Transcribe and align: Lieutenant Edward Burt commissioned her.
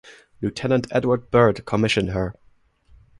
Lieutenant 0.41 0.87
Edward 0.89 1.29
Burt 1.29 1.63
commissioned 1.67 2.09
her. 2.09 2.33